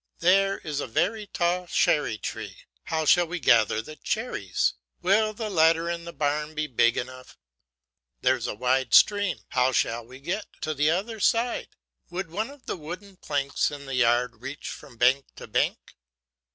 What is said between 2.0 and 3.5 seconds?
tree; how shall we